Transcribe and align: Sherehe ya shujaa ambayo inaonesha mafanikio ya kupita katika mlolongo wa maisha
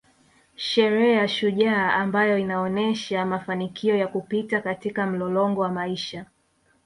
Sherehe 0.55 1.11
ya 1.13 1.27
shujaa 1.27 1.93
ambayo 1.93 2.37
inaonesha 2.37 3.25
mafanikio 3.25 3.95
ya 3.97 4.07
kupita 4.07 4.61
katika 4.61 5.07
mlolongo 5.07 5.61
wa 5.61 5.69
maisha 5.69 6.25